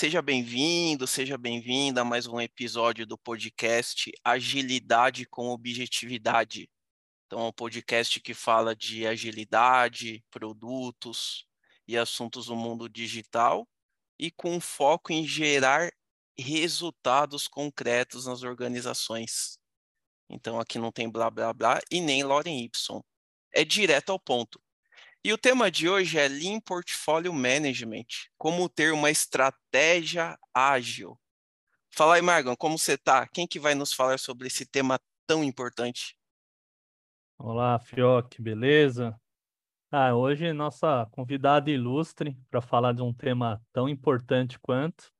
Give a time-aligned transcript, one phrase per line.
[0.00, 6.70] Seja bem-vindo, seja bem-vinda a mais um episódio do podcast Agilidade com Objetividade.
[7.26, 11.46] Então, é um podcast que fala de agilidade, produtos
[11.86, 13.68] e assuntos do mundo digital
[14.18, 15.92] e com foco em gerar
[16.34, 19.58] resultados concretos nas organizações.
[20.30, 23.02] Então, aqui não tem blá blá blá e nem Loren Y.
[23.52, 24.58] É direto ao ponto.
[25.22, 28.06] E o tema de hoje é Lean Portfolio Management,
[28.38, 31.20] como ter uma estratégia ágil.
[31.90, 33.28] Fala aí, Margon, como você está?
[33.28, 36.16] Quem que vai nos falar sobre esse tema tão importante?
[37.38, 39.14] Olá, Fioc, beleza?
[39.90, 45.12] Ah, hoje nossa convidada ilustre para falar de um tema tão importante quanto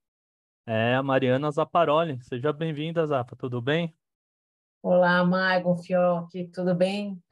[0.66, 2.18] é a Mariana Zaparoli.
[2.22, 3.94] Seja bem-vinda, Zapa, tudo bem?
[4.82, 7.22] Olá, Margon, Fioc, tudo bem?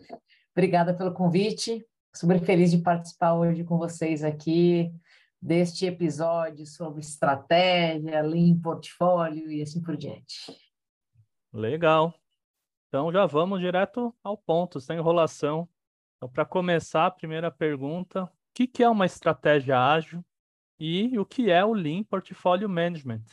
[0.53, 4.93] Obrigada pelo convite super feliz de participar hoje com vocês aqui
[5.41, 10.53] deste episódio sobre estratégia, Lean Portfólio e assim por diante.
[11.53, 12.13] Legal.
[12.89, 15.69] Então já vamos direto ao ponto, sem enrolação.
[16.17, 20.25] Então, para começar, a primeira pergunta: o que, que é uma estratégia ágil
[20.81, 23.25] e o que é o Lean Portfolio Management?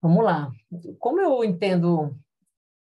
[0.00, 0.50] Vamos lá.
[0.98, 2.18] Como eu entendo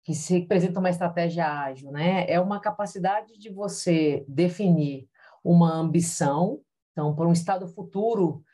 [0.04, 2.30] que se representa uma estratégia ágil, né?
[2.30, 5.08] É uma capacidade de você definir
[5.42, 6.60] uma ambição,
[6.92, 8.44] então, para um estado futuro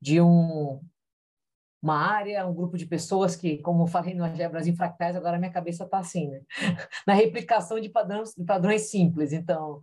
[0.00, 0.80] de um,
[1.82, 5.50] uma área, um grupo de pessoas que, como eu falei no Algebras Infractais, agora minha
[5.50, 6.42] cabeça está assim, né?
[7.06, 9.32] Na replicação de padrões, de padrões simples.
[9.32, 9.80] Então,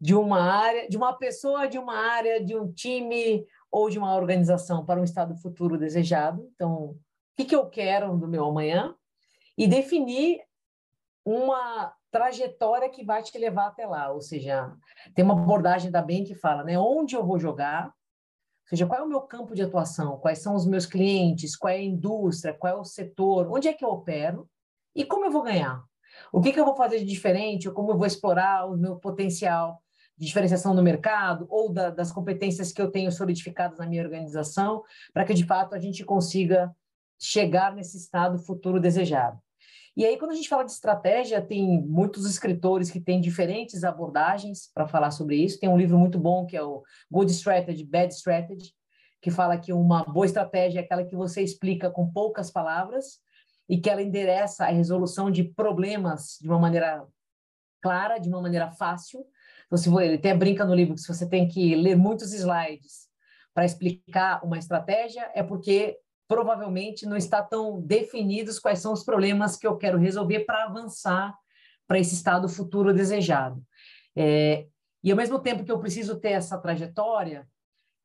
[0.00, 4.14] de uma área, de uma pessoa, de uma área, de um time ou de uma
[4.14, 6.48] organização para um estado futuro desejado.
[6.54, 6.98] Então, o
[7.36, 8.94] que, que eu quero do meu amanhã?
[9.58, 10.45] E definir
[11.26, 14.72] uma trajetória que vai te levar até lá, ou seja,
[15.12, 19.00] tem uma abordagem da bem que fala, né, onde eu vou jogar, ou seja, qual
[19.00, 22.54] é o meu campo de atuação, quais são os meus clientes, qual é a indústria,
[22.54, 24.48] qual é o setor, onde é que eu opero
[24.94, 25.82] e como eu vou ganhar.
[26.32, 28.96] O que, que eu vou fazer de diferente, ou como eu vou explorar o meu
[28.96, 29.82] potencial
[30.16, 34.82] de diferenciação no mercado ou da, das competências que eu tenho solidificadas na minha organização,
[35.12, 36.74] para que de fato a gente consiga
[37.18, 39.38] chegar nesse estado futuro desejado.
[39.96, 44.70] E aí, quando a gente fala de estratégia, tem muitos escritores que têm diferentes abordagens
[44.74, 45.58] para falar sobre isso.
[45.58, 48.74] Tem um livro muito bom que é o Good Strategy, Bad Strategy,
[49.22, 53.20] que fala que uma boa estratégia é aquela que você explica com poucas palavras
[53.66, 57.02] e que ela endereça a resolução de problemas de uma maneira
[57.80, 59.24] clara, de uma maneira fácil.
[59.64, 63.08] Então, se ele até brinca no livro que se você tem que ler muitos slides
[63.54, 69.56] para explicar uma estratégia, é porque provavelmente não está tão definidos quais são os problemas
[69.56, 71.36] que eu quero resolver para avançar
[71.86, 73.62] para esse estado futuro desejado.
[74.16, 74.66] É,
[75.02, 77.46] e ao mesmo tempo que eu preciso ter essa trajetória,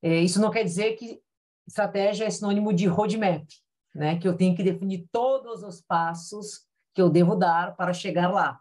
[0.01, 1.19] é, isso não quer dizer que
[1.67, 3.45] estratégia é sinônimo de roadmap,
[3.93, 4.19] né?
[4.19, 8.59] Que eu tenho que definir todos os passos que eu devo dar para chegar lá.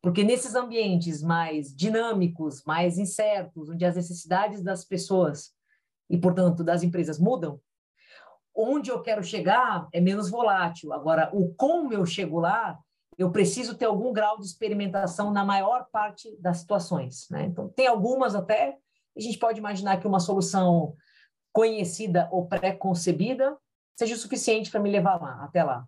[0.00, 5.52] Porque nesses ambientes mais dinâmicos, mais incertos, onde as necessidades das pessoas
[6.10, 7.60] e, portanto, das empresas mudam,
[8.54, 10.92] onde eu quero chegar é menos volátil.
[10.92, 12.78] Agora, o como eu chego lá,
[13.18, 17.28] eu preciso ter algum grau de experimentação na maior parte das situações.
[17.30, 17.44] Né?
[17.44, 18.76] Então, tem algumas até,
[19.16, 20.94] a gente pode imaginar que uma solução
[21.52, 23.56] conhecida ou pré-concebida
[23.96, 25.86] seja o suficiente para me levar lá, até lá.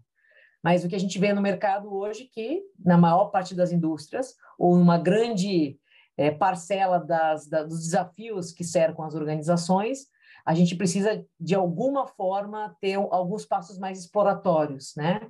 [0.62, 3.72] Mas o que a gente vê no mercado hoje é que, na maior parte das
[3.72, 5.78] indústrias, ou numa grande
[6.16, 10.06] é, parcela das, da, dos desafios que cercam as organizações,
[10.44, 15.26] a gente precisa, de alguma forma, ter alguns passos mais exploratórios, né?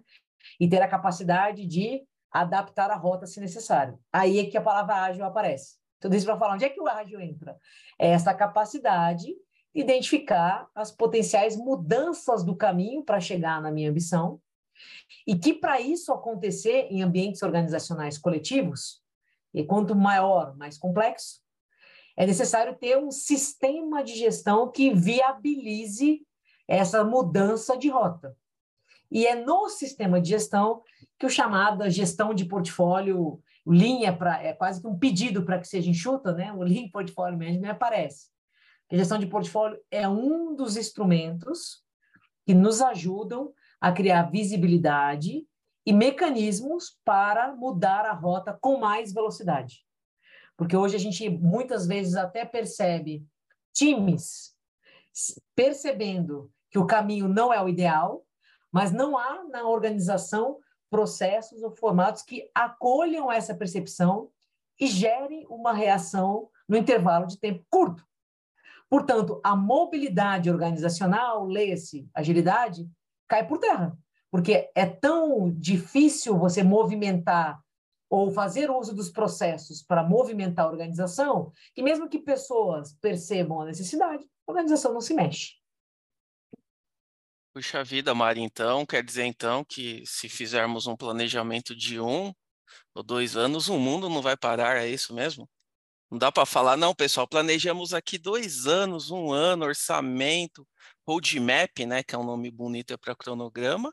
[0.59, 3.99] E ter a capacidade de adaptar a rota se necessário.
[4.13, 5.77] Aí é que a palavra ágil aparece.
[6.01, 7.57] Tudo isso para falar onde é que o ágil entra?
[7.99, 9.37] É essa capacidade de
[9.81, 14.41] identificar as potenciais mudanças do caminho para chegar na minha ambição
[15.27, 19.03] e que para isso acontecer em ambientes organizacionais coletivos,
[19.53, 21.41] e quanto maior, mais complexo,
[22.17, 26.23] é necessário ter um sistema de gestão que viabilize
[26.67, 28.37] essa mudança de rota.
[29.11, 30.83] E é no sistema de gestão
[31.19, 35.69] que o chamado gestão de portfólio, linha para é quase que um pedido para que
[35.69, 36.53] seja enxuta, né?
[36.53, 38.29] O Lean Portfolio Management aparece.
[38.91, 41.83] A gestão de portfólio é um dos instrumentos
[42.47, 45.47] que nos ajudam a criar visibilidade
[45.87, 49.84] e mecanismos para mudar a rota com mais velocidade.
[50.57, 53.27] Porque hoje a gente muitas vezes até percebe
[53.73, 54.55] times
[55.55, 58.25] percebendo que o caminho não é o ideal,
[58.73, 60.59] mas não há na organização
[60.91, 64.31] processos ou formatos que acolham essa percepção
[64.79, 68.05] e gerem uma reação no intervalo de tempo curto.
[68.89, 72.89] Portanto, a mobilidade organizacional, leia-se agilidade,
[73.29, 73.97] cai por terra,
[74.31, 77.61] porque é tão difícil você movimentar
[78.15, 83.67] ou fazer uso dos processos para movimentar a organização, que mesmo que pessoas percebam a
[83.67, 85.55] necessidade, a organização não se mexe.
[87.53, 92.33] Puxa vida, Mari, então, quer dizer então que se fizermos um planejamento de um
[92.95, 95.49] ou dois anos, o mundo não vai parar, é isso mesmo?
[96.11, 100.67] Não dá para falar, não, pessoal, planejamos aqui dois anos, um ano, orçamento,
[101.07, 103.93] roadmap, né, que é um nome bonito para cronograma,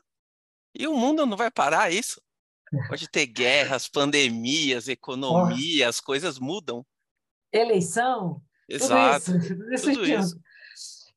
[0.74, 2.20] e o mundo não vai parar, é isso?
[2.88, 6.84] Pode ter guerras, pandemias, economia, as coisas mudam.
[7.52, 8.40] Eleição.
[8.68, 9.32] Exato.
[9.46, 9.84] Tudo isso.
[9.84, 9.94] Tudo isso.
[9.94, 10.42] Tudo isso.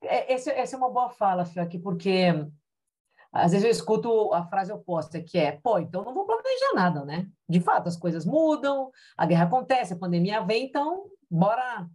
[0.04, 2.28] É, essa, essa é uma boa fala, Fiak, porque
[3.31, 7.04] às vezes eu escuto a frase oposta, que é, pô, então não vou planejar nada,
[7.04, 7.28] né?
[7.50, 11.88] De fato, as coisas mudam, a guerra acontece, a pandemia vem, então bora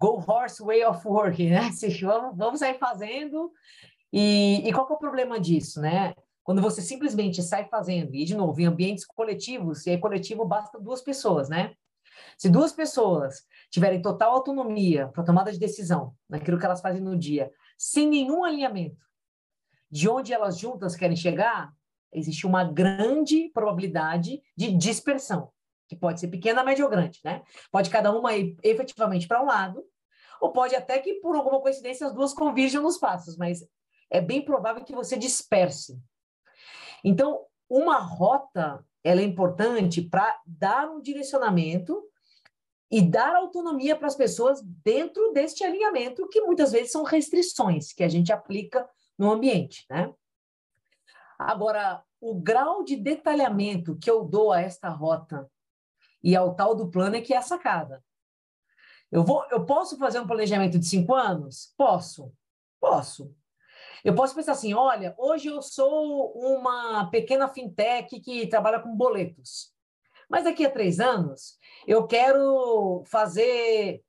[0.00, 1.70] go horse way of work, né?
[2.00, 3.52] Vamos, vamos sair fazendo.
[4.12, 6.14] E, e qual é o problema disso, né?
[6.42, 10.78] Quando você simplesmente sai fazendo, e de novo, em ambientes coletivos, e aí coletivo basta
[10.78, 11.74] duas pessoas, né?
[12.36, 17.16] Se duas pessoas tiverem total autonomia para tomada de decisão naquilo que elas fazem no
[17.16, 19.04] dia, sem nenhum alinhamento
[19.90, 21.72] de onde elas juntas querem chegar,
[22.12, 25.50] existe uma grande probabilidade de dispersão,
[25.86, 27.42] que pode ser pequena, média ou grande, né?
[27.70, 29.84] Pode cada uma ir efetivamente para um lado,
[30.40, 33.64] ou pode até que, por alguma coincidência, as duas convirjam nos passos, mas
[34.10, 36.00] é bem provável que você disperse.
[37.02, 42.02] Então, uma rota ela é importante para dar um direcionamento
[42.90, 48.04] e dar autonomia para as pessoas dentro deste alinhamento, que muitas vezes são restrições que
[48.04, 48.88] a gente aplica
[49.18, 50.12] no ambiente, né?
[51.38, 55.50] Agora, o grau de detalhamento que eu dou a esta rota
[56.22, 58.04] e ao tal do plano é que é a sacada.
[59.10, 61.74] Eu, vou, eu posso fazer um planejamento de cinco anos?
[61.76, 62.32] Posso,
[62.80, 63.34] posso.
[64.04, 69.72] Eu posso pensar assim: olha, hoje eu sou uma pequena fintech que trabalha com boletos,
[70.28, 74.02] mas daqui a três anos eu quero fazer.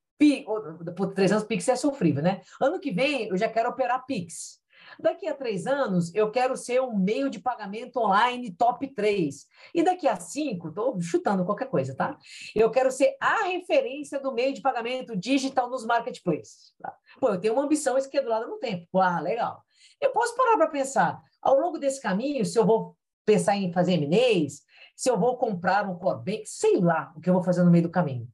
[0.96, 2.42] Por três anos, Pix é sofrível, né?
[2.62, 4.64] Ano que vem eu já quero operar Pix.
[5.00, 9.48] Daqui a três anos, eu quero ser um meio de pagamento online top 3.
[9.74, 12.18] E daqui a cinco, estou chutando qualquer coisa, tá?
[12.56, 16.74] Eu quero ser a referência do meio de pagamento digital nos marketplaces.
[16.80, 16.96] Tá?
[17.20, 19.00] Pô, eu tenho uma ambição esquerdulada no tempo.
[19.00, 19.64] Ah, legal.
[20.02, 23.94] Eu posso parar para pensar, ao longo desse caminho, se eu vou pensar em fazer
[23.94, 24.62] M&As,
[24.96, 27.72] se eu vou comprar um core bank, sei lá o que eu vou fazer no
[27.72, 28.28] meio do caminho.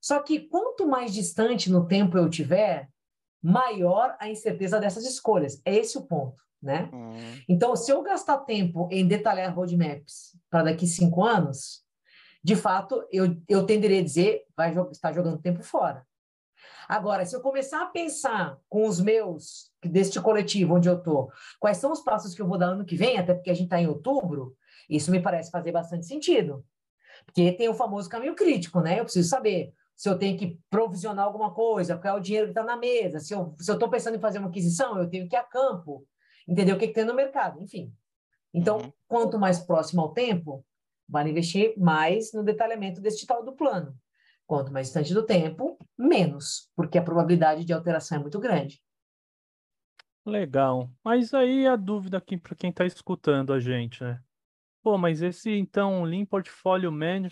[0.00, 2.88] Só que quanto mais distante no tempo eu tiver,
[3.42, 5.60] maior a incerteza dessas escolhas.
[5.64, 6.88] É esse o ponto, né?
[6.92, 7.42] Uhum.
[7.48, 11.82] Então, se eu gastar tempo em detalhar roadmaps para daqui cinco anos,
[12.42, 16.04] de fato, eu, eu tenderia a dizer, vai estar jogando tempo fora.
[16.92, 21.78] Agora, se eu começar a pensar com os meus, deste coletivo onde eu estou, quais
[21.78, 23.80] são os passos que eu vou dar ano que vem, até porque a gente está
[23.80, 24.54] em outubro,
[24.90, 26.62] isso me parece fazer bastante sentido.
[27.24, 29.00] Porque tem o famoso caminho crítico, né?
[29.00, 32.50] Eu preciso saber se eu tenho que provisionar alguma coisa, qual é o dinheiro que
[32.50, 35.34] está na mesa, se eu se estou pensando em fazer uma aquisição, eu tenho que
[35.34, 36.06] ir a campo,
[36.46, 37.90] entender o que, que tem no mercado, enfim.
[38.52, 38.92] Então, uhum.
[39.08, 40.62] quanto mais próximo ao tempo,
[41.08, 43.96] vale investir mais no detalhamento desse tal do plano.
[44.52, 48.82] Quanto mais distante do tempo, menos, porque a probabilidade de alteração é muito grande.
[50.26, 50.90] Legal.
[51.02, 54.20] Mas aí a dúvida aqui para quem está escutando a gente, né?
[54.82, 57.30] Pô, mas esse então Lean Portfolio Management,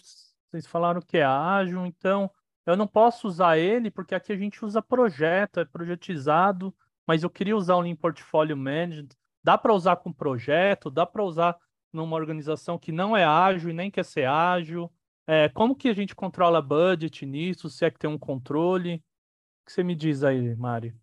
[0.50, 2.30] vocês falaram que é ágil, então
[2.64, 6.74] eu não posso usar ele porque aqui a gente usa projeto, é projetizado,
[7.06, 9.10] mas eu queria usar o Lean Portfolio Management.
[9.44, 11.54] Dá para usar com projeto, dá para usar
[11.92, 14.90] numa organização que não é ágil e nem quer ser ágil.
[15.26, 17.70] É, como que a gente controla budget nisso?
[17.70, 18.96] Se é que tem um controle?
[18.96, 20.94] O que você me diz aí, Mari?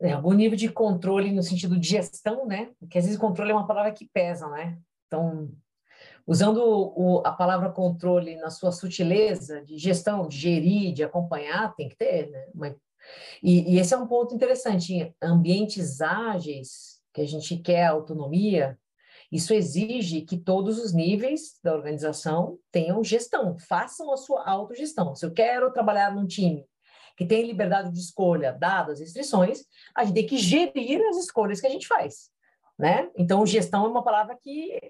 [0.00, 2.72] É, algum nível de controle no sentido de gestão, né?
[2.78, 4.78] Porque às vezes controle é uma palavra que pesa, né?
[5.06, 5.52] Então,
[6.26, 11.88] usando o, a palavra controle na sua sutileza de gestão, de gerir, de acompanhar, tem
[11.88, 12.46] que ter, né?
[12.54, 12.76] Uma,
[13.42, 15.14] e, e, esse é um ponto interessante.
[15.22, 18.78] Ambientes ágeis, que a gente quer autonomia,
[19.30, 25.14] isso exige que todos os níveis da organização tenham gestão, façam a sua autogestão.
[25.14, 26.66] Se eu quero trabalhar num time
[27.16, 29.60] que tem liberdade de escolha, dadas as restrições,
[29.94, 32.30] a gente tem que gerir as escolhas que a gente faz
[32.80, 33.10] né?
[33.14, 34.80] Então, gestão é uma palavra que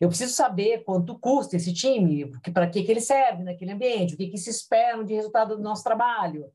[0.00, 4.16] eu preciso saber quanto custa esse time, para que, que ele serve naquele ambiente, o
[4.16, 6.50] que, que se espera de resultado do nosso trabalho,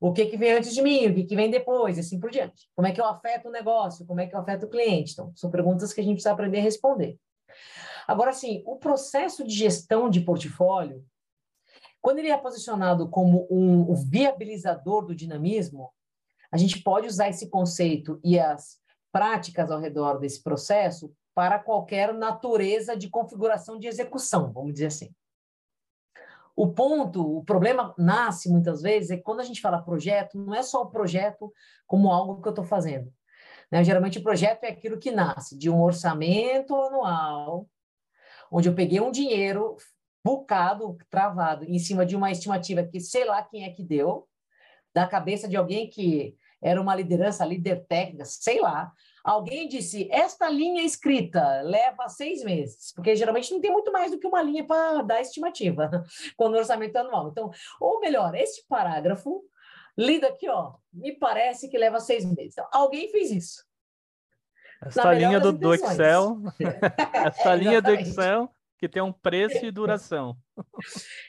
[0.00, 2.68] o que, que vem antes de mim, o que, que vem depois, assim por diante.
[2.74, 5.12] Como é que eu afeto o negócio, como é que eu afeto o cliente?
[5.12, 7.18] Então, são perguntas que a gente precisa aprender a responder.
[8.06, 11.04] Agora, assim, o processo de gestão de portfólio,
[12.00, 15.92] Quando ele é posicionado como um, um viabilizador do dinamismo,
[16.52, 18.78] a gente pode usar esse conceito e as
[19.10, 25.10] práticas ao redor desse processo para qualquer natureza de configuração de execução, vamos dizer assim.
[26.56, 30.54] O ponto, o problema nasce muitas vezes é que quando a gente fala projeto, não
[30.54, 31.52] é só o projeto
[31.86, 33.12] como algo que eu estou fazendo.
[33.70, 33.84] Né?
[33.84, 37.68] Geralmente o projeto é aquilo que nasce de um orçamento anual,
[38.50, 39.76] onde eu peguei um dinheiro
[40.24, 44.26] bucado, travado, em cima de uma estimativa que sei lá quem é que deu,
[44.94, 48.90] da cabeça de alguém que era uma liderança, líder técnica, sei lá,
[49.26, 54.20] Alguém disse: esta linha escrita leva seis meses, porque geralmente não tem muito mais do
[54.20, 55.90] que uma linha para dar estimativa
[56.38, 57.28] quando o orçamento é anual.
[57.28, 59.42] Então, ou melhor, este parágrafo,
[59.98, 62.52] lido aqui, ó, me parece que leva seis meses.
[62.52, 63.66] Então, alguém fez isso.
[64.80, 66.38] Essa linha do, do, Excel,
[67.12, 70.36] essa é, linha do Excel que tem um preço e duração.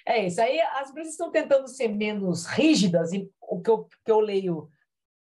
[0.06, 0.40] É isso.
[0.40, 4.70] Aí as empresas estão tentando ser menos rígidas, e o que eu, que eu leio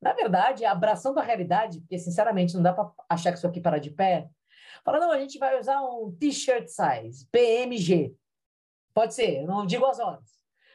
[0.05, 3.79] na verdade, abraçando a realidade, porque sinceramente não dá para achar que isso aqui para
[3.79, 4.29] de pé.
[4.83, 8.15] Fala, não, a gente vai usar um t-shirt size, PMG.
[8.93, 10.29] Pode ser, eu não digo as horas,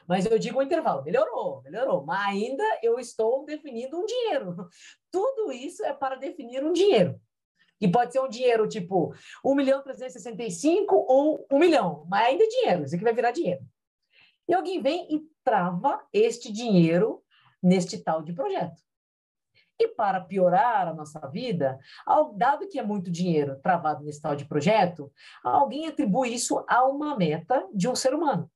[0.09, 1.05] mas eu digo o intervalo.
[1.05, 4.69] Melhorou, melhorou, mas ainda eu estou definindo um dinheiro.
[5.13, 7.21] Tudo isso é para definir um dinheiro.
[7.81, 12.49] E pode ser um dinheiro tipo 1 milhão 365 ou 1 milhão, mas ainda é
[12.49, 13.65] dinheiro, isso aqui vai virar dinheiro.
[14.49, 17.23] E alguém vem e trava este dinheiro
[17.63, 18.90] neste tal de projeto.
[19.81, 21.79] E para piorar a nossa vida,
[22.37, 25.11] dado que é muito dinheiro travado nesse tal de projeto,
[25.43, 28.51] alguém atribui isso a uma meta de um ser humano.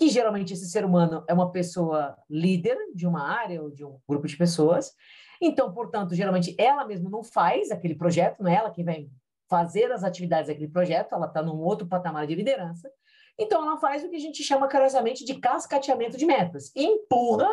[0.00, 4.00] E geralmente esse ser humano é uma pessoa líder de uma área ou de um
[4.08, 4.92] grupo de pessoas.
[5.40, 9.08] Então, portanto, geralmente ela mesma não faz aquele projeto, não é ela que vem
[9.48, 12.90] fazer as atividades daquele projeto, ela está num outro patamar de liderança.
[13.38, 16.72] Então, ela faz o que a gente chama carinhosamente de cascateamento de metas.
[16.74, 17.48] E empurra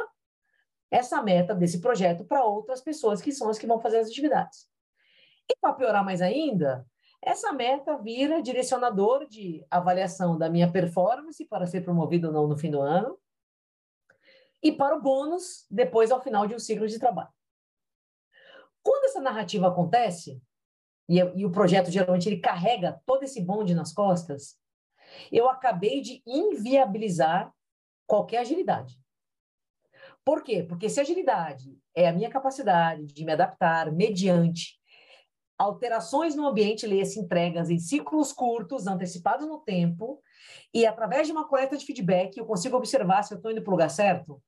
[0.91, 4.67] essa meta desse projeto para outras pessoas que são as que vão fazer as atividades.
[5.49, 6.85] E para piorar mais ainda,
[7.21, 12.57] essa meta vira direcionador de avaliação da minha performance para ser promovido ou não no
[12.57, 13.19] fim do ano
[14.63, 17.29] e para o bônus depois ao final de um ciclo de trabalho.
[18.81, 20.41] Quando essa narrativa acontece,
[21.07, 24.57] e, e o projeto geralmente ele carrega todo esse bonde nas costas,
[25.31, 27.53] eu acabei de inviabilizar
[28.05, 28.99] qualquer agilidade.
[30.25, 30.63] Por quê?
[30.63, 34.79] Porque se agilidade é a minha capacidade de me adaptar mediante
[35.57, 40.21] alterações no ambiente, leia-se entregas em ciclos curtos, antecipados no tempo,
[40.73, 43.71] e através de uma coleta de feedback eu consigo observar se eu estou indo para
[43.71, 44.41] o lugar certo.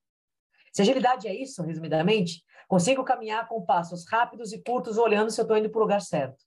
[0.71, 5.43] Se agilidade é isso, resumidamente, consigo caminhar com passos rápidos e curtos, olhando se eu
[5.43, 6.45] estou indo para o lugar certo.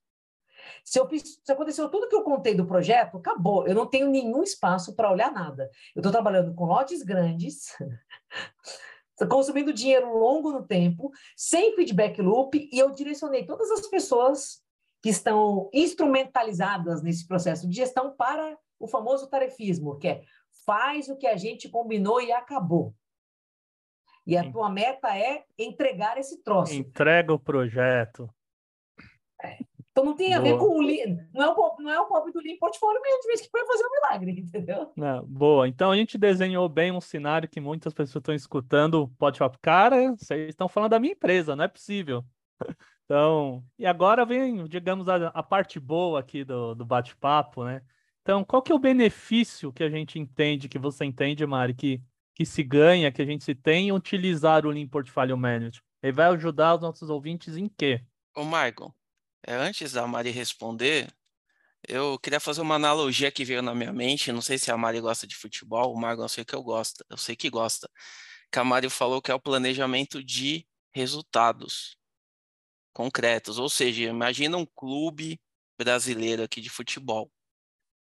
[0.83, 3.67] Se, eu se aconteceu tudo que eu contei do projeto, acabou.
[3.67, 5.71] Eu não tenho nenhum espaço para olhar nada.
[5.95, 7.77] Eu estou trabalhando com lotes grandes,
[9.29, 14.63] consumindo dinheiro longo no tempo, sem feedback loop, e eu direcionei todas as pessoas
[15.03, 20.25] que estão instrumentalizadas nesse processo de gestão para o famoso tarefismo, que é
[20.65, 22.95] faz o que a gente combinou e acabou.
[24.27, 24.53] E a Sim.
[24.53, 26.73] tua meta é entregar esse troço.
[26.73, 28.29] Entrega o projeto.
[29.95, 30.01] É.
[30.01, 30.53] Então não tem a boa.
[30.53, 30.83] ver com o
[31.33, 33.87] não é o não é o pobre do Lean Portfolio Management que vai fazer o
[33.87, 34.93] um milagre, entendeu?
[34.97, 35.69] Não, boa.
[35.69, 40.15] Então a gente desenhou bem um cenário que muitas pessoas estão escutando, pode falar, cara,
[40.17, 42.25] vocês estão falando da minha empresa, não é possível.
[43.07, 47.83] Então, e agora vem, digamos, a, a parte boa aqui do, do bate-papo, né?
[48.23, 52.03] Então, qual que é o benefício que a gente entende, que você entende, Mari, que,
[52.35, 55.83] que se ganha, que a gente se tem em utilizar o Lean Portfolio Management?
[56.03, 58.03] Ele vai ajudar os nossos ouvintes em quê?
[58.35, 58.95] Ô, Michael,
[59.47, 61.13] é, antes da Mari responder,
[61.89, 64.33] eu queria fazer uma analogia que veio na minha mente.
[64.33, 67.05] Não sei se a Mari gosta de futebol, o Margon eu sei que eu gosto,
[67.11, 67.91] eu sei que gosta.
[68.51, 71.99] Que a Mari falou que é o planejamento de resultados
[72.93, 73.59] concretos.
[73.59, 75.41] Ou seja, imagina um clube
[75.79, 77.31] brasileiro aqui de futebol.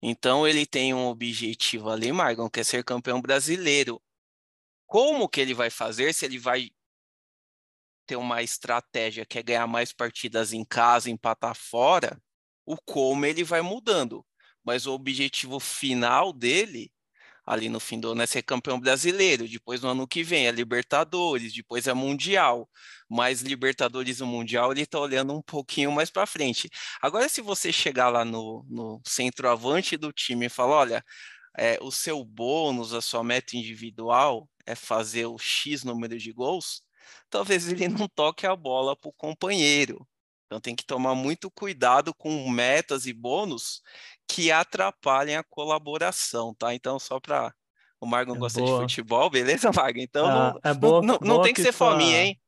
[0.01, 4.01] Então ele tem um objetivo ali, Margon, que é ser campeão brasileiro.
[4.87, 6.13] Como que ele vai fazer?
[6.13, 6.71] Se ele vai
[8.09, 12.19] ter uma estratégia que é ganhar mais partidas em casa, empatar fora,
[12.65, 14.25] o como ele vai mudando.
[14.63, 16.91] Mas o objetivo final dele,
[17.45, 19.47] ali no fim do ano, é ser campeão brasileiro.
[19.47, 22.67] Depois, no ano que vem, é Libertadores, depois é Mundial.
[23.07, 26.67] Mas Libertadores e Mundial, ele está olhando um pouquinho mais para frente.
[27.01, 31.05] Agora, se você chegar lá no, no centroavante do time e falar: olha,
[31.57, 36.81] é, o seu bônus, a sua meta individual é fazer o X número de gols,
[37.29, 40.07] talvez ele não toque a bola para o companheiro.
[40.49, 43.83] Então tem que tomar muito cuidado com metas e bônus
[44.27, 46.73] que atrapalhem a colaboração, tá?
[46.73, 47.53] Então, só para
[48.01, 48.77] o Margon é gosta boa.
[48.77, 49.99] de futebol, beleza, Margon?
[49.99, 52.39] Então ah, não, é boa, não, não, tem que, que ser sua, fominha, hein?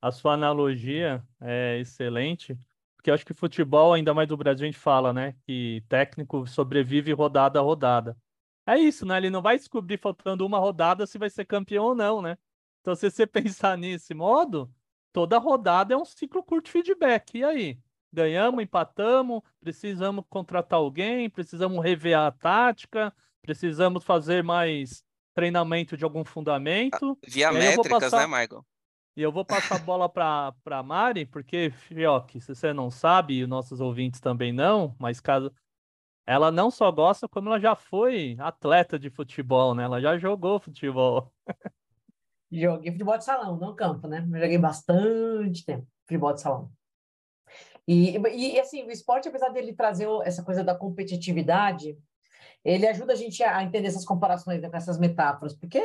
[0.00, 2.56] A sua analogia é excelente,
[2.96, 5.34] porque eu acho que futebol, ainda mais do Brasil, a gente fala, né?
[5.44, 8.16] Que técnico sobrevive rodada a rodada.
[8.64, 9.16] É isso, né?
[9.16, 12.38] Ele não vai descobrir faltando uma rodada se vai ser campeão ou não, né?
[12.80, 14.72] Então, se você pensar nesse modo,
[15.12, 17.38] toda rodada é um ciclo curto feedback.
[17.38, 17.78] E aí?
[18.12, 26.24] Ganhamos, empatamos, precisamos contratar alguém, precisamos rever a tática, precisamos fazer mais treinamento de algum
[26.24, 27.16] fundamento.
[27.26, 28.26] Via métricas, passar...
[28.28, 28.66] né, Michael?
[29.16, 33.40] E eu vou passar a bola para a Mari, porque, Fioc, se você não sabe,
[33.40, 35.52] e nossos ouvintes também não, mas caso
[36.26, 39.82] ela não só gosta, como ela já foi atleta de futebol, né?
[39.84, 41.32] Ela já jogou futebol.
[42.52, 44.20] Joguei futebol de salão, não campo, né?
[44.20, 46.70] Joguei bastante tempo futebol de salão.
[47.86, 51.96] E, e, assim, o esporte, apesar dele trazer essa coisa da competitividade,
[52.64, 55.80] ele ajuda a gente a entender essas comparações, né, com essas metáforas, porque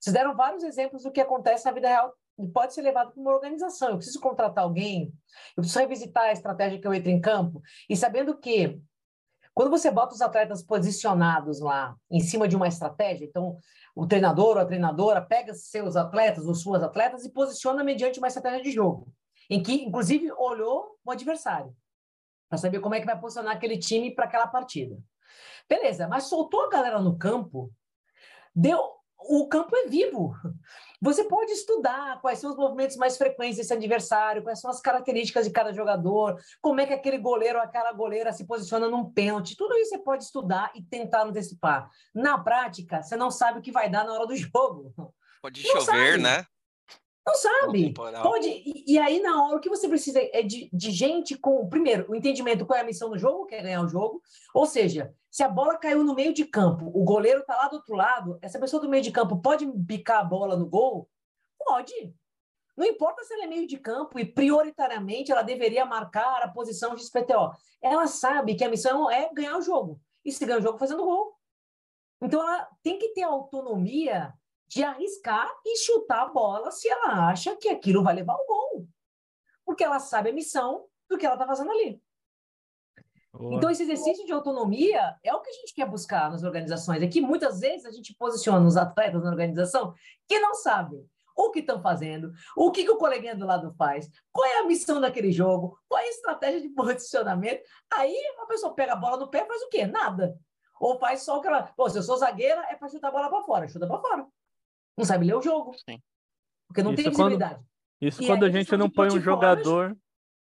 [0.00, 3.20] vocês deram vários exemplos do que acontece na vida real e pode ser levado para
[3.20, 3.90] uma organização.
[3.90, 5.12] Eu preciso contratar alguém,
[5.56, 8.80] eu preciso revisitar a estratégia que eu entro em campo, e sabendo que
[9.56, 13.56] quando você bota os atletas posicionados lá em cima de uma estratégia, então
[13.94, 18.28] o treinador ou a treinadora pega seus atletas ou suas atletas e posiciona mediante uma
[18.28, 19.10] estratégia de jogo,
[19.48, 21.74] em que, inclusive, olhou o adversário,
[22.50, 24.98] para saber como é que vai posicionar aquele time para aquela partida.
[25.66, 27.72] Beleza, mas soltou a galera no campo,
[28.54, 28.95] deu.
[29.28, 30.34] O campo é vivo.
[31.00, 35.46] Você pode estudar quais são os movimentos mais frequentes desse adversário, quais são as características
[35.46, 39.56] de cada jogador, como é que aquele goleiro ou aquela goleira se posiciona num pênalti.
[39.56, 41.90] Tudo isso você pode estudar e tentar antecipar.
[42.14, 44.94] Na prática, você não sabe o que vai dar na hora do jogo.
[45.42, 46.22] Pode não chover, sabe.
[46.22, 46.46] né?
[47.26, 47.92] Não sabe.
[47.92, 48.48] Pode.
[48.48, 52.06] E, e, aí, na hora, o que você precisa é de, de gente com, primeiro,
[52.08, 54.22] o entendimento qual é a missão do jogo, que é ganhar o jogo.
[54.54, 57.76] Ou seja, se a bola caiu no meio de campo, o goleiro está lá do
[57.76, 61.10] outro lado, essa pessoa do meio de campo pode bicar a bola no gol?
[61.58, 61.92] Pode.
[62.74, 66.94] Não importa se ela é meio de campo e prioritariamente ela deveria marcar a posição
[66.94, 67.52] de SPTO.
[67.82, 70.00] Ela sabe que a missão é ganhar o jogo.
[70.24, 71.36] E se ganha o jogo fazendo gol.
[72.22, 74.32] Então ela tem que ter autonomia
[74.66, 78.88] de arriscar e chutar a bola se ela acha que aquilo vai levar ao gol.
[79.66, 82.02] Porque ela sabe a missão do que ela está fazendo ali.
[83.36, 83.54] Boa.
[83.54, 87.02] Então, esse exercício de autonomia é o que a gente quer buscar nas organizações.
[87.02, 89.94] É que muitas vezes a gente posiciona os atletas na organização
[90.28, 91.04] que não sabem
[91.36, 94.66] o que estão fazendo, o que, que o coleguinha do lado faz, qual é a
[94.66, 97.62] missão daquele jogo, qual é a estratégia de posicionamento.
[97.92, 99.86] Aí a pessoa pega a bola no pé e faz o quê?
[99.86, 100.38] Nada.
[100.80, 101.70] Ou faz só o que ela.
[101.76, 103.68] Pô, se eu sou zagueira, é para chutar a bola para fora.
[103.68, 104.26] Chuta para fora
[104.96, 105.74] não sabe ler o jogo.
[105.88, 106.00] Sim.
[106.66, 107.54] Porque não isso tem visibilidade.
[107.54, 107.66] Quando,
[108.00, 109.96] isso e quando a gente não põe um jogador.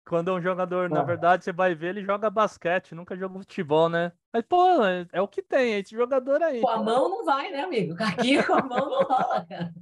[0.07, 3.89] Quando é um jogador, na verdade, você vai ver, ele joga basquete, nunca joga futebol,
[3.89, 4.11] né?
[4.31, 6.61] Mas, pô, é, é o que tem, é esse jogador aí.
[6.61, 7.95] Com a mão não vai, né, amigo?
[8.03, 9.73] Aqui com a mão não rola, cara.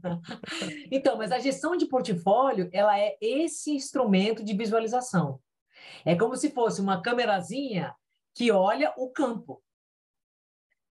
[0.90, 5.42] Então, mas a gestão de portfólio, ela é esse instrumento de visualização.
[6.06, 7.94] É como se fosse uma câmerazinha
[8.34, 9.62] que olha o campo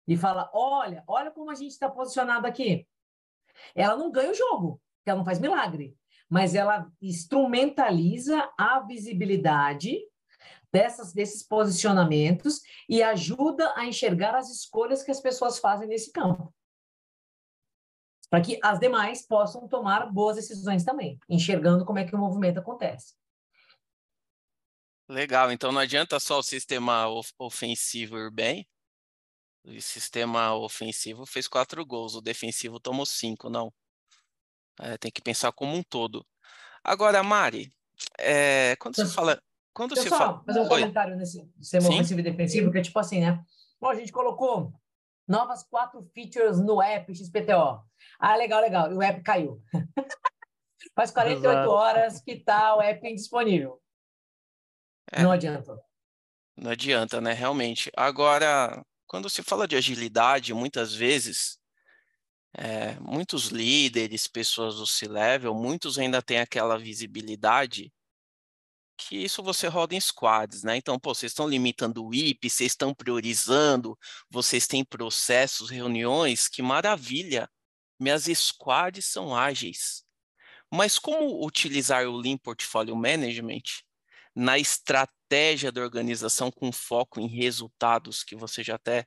[0.07, 2.87] e fala: olha, olha como a gente está posicionado aqui.
[3.75, 5.97] Ela não ganha o jogo, porque ela não faz milagre,
[6.33, 9.99] mas ela instrumentaliza a visibilidade
[10.73, 16.51] dessas, desses posicionamentos e ajuda a enxergar as escolhas que as pessoas fazem nesse campo.
[18.31, 22.61] Para que as demais possam tomar boas decisões também, enxergando como é que o movimento
[22.61, 23.14] acontece.
[25.07, 28.66] Legal, então não adianta só o sistema ofensivo ir bem,
[29.66, 33.71] o sistema ofensivo fez quatro gols, o defensivo tomou cinco, não.
[34.80, 36.24] É, tem que pensar como um todo.
[36.82, 37.72] Agora, Mari,
[38.18, 39.40] é, quando você fala.
[39.74, 40.42] Quando Deixa você fala.
[40.44, 40.68] fazer um Oi.
[40.68, 43.42] comentário nesse sistema ofensivo e defensivo, que é tipo assim, né?
[43.80, 44.72] Bom, a gente colocou
[45.26, 47.82] novas quatro features no app XPTO.
[48.18, 48.92] Ah, legal, legal.
[48.92, 49.62] E o app caiu.
[50.94, 51.70] Faz 48 Exato.
[51.70, 53.80] horas que está o app indisponível.
[55.11, 55.80] É, não adianta.
[56.56, 57.32] Não adianta, né?
[57.32, 57.90] Realmente.
[57.96, 61.58] Agora, quando se fala de agilidade, muitas vezes,
[62.55, 67.93] é, muitos líderes, pessoas do C-Level, muitos ainda têm aquela visibilidade
[68.97, 70.77] que isso você roda em squads, né?
[70.77, 73.99] Então, pô, vocês estão limitando o IP, vocês estão priorizando,
[74.31, 77.51] vocês têm processos, reuniões, que maravilha!
[77.99, 80.05] Minhas squads são ágeis.
[80.71, 83.62] Mas como utilizar o Lean Portfolio Management
[84.35, 89.07] na estratégia da organização com foco em resultados, que você já até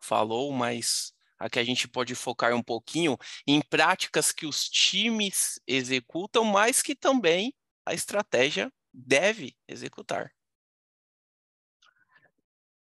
[0.00, 6.44] falou, mas aqui a gente pode focar um pouquinho em práticas que os times executam,
[6.44, 7.54] mas que também
[7.86, 10.32] a estratégia deve executar.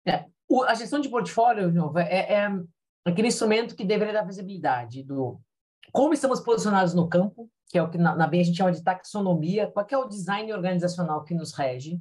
[0.06, 2.48] É, o, a gestão de portfólio, novo, é, é
[3.04, 5.40] aquele instrumento que deveria dar visibilidade do
[5.92, 8.82] como estamos posicionados no campo, que é o que na, na a gente chama de
[8.82, 12.00] taxonomia, qual é o design organizacional que nos rege.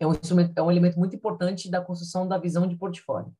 [0.00, 0.12] É um,
[0.54, 3.34] é um elemento muito importante da construção da visão de portfólio.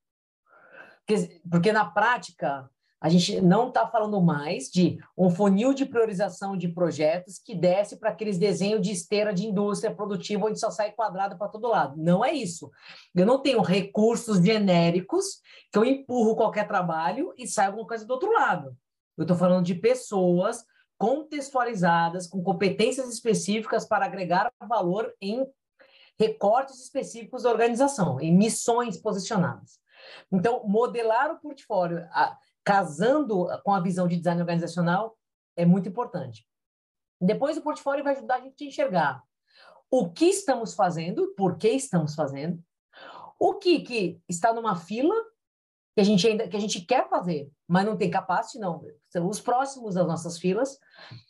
[1.50, 2.68] Porque, na prática,
[3.00, 7.96] a gente não está falando mais de um funil de priorização de projetos que desce
[7.96, 11.96] para aqueles desenhos de esteira de indústria produtiva onde só sai quadrado para todo lado.
[11.96, 12.70] Não é isso.
[13.14, 15.40] Eu não tenho recursos genéricos
[15.72, 18.76] que eu empurro qualquer trabalho e sai alguma coisa do outro lado.
[19.16, 20.64] Eu estou falando de pessoas
[20.98, 25.46] contextualizadas, com competências específicas para agregar valor em
[26.18, 29.78] recortes específicos da organização, em missões posicionadas.
[30.30, 32.06] Então, modelar o portfólio,
[32.64, 35.16] casando com a visão de design organizacional,
[35.56, 36.46] é muito importante.
[37.20, 39.22] Depois, o portfólio vai ajudar a gente a enxergar
[39.90, 42.62] o que estamos fazendo, por que estamos fazendo,
[43.38, 45.14] o que, que está numa fila
[45.94, 48.86] que a gente ainda que a gente quer fazer, mas não tem capacidade, não.
[49.08, 50.78] São os próximos das nossas filas,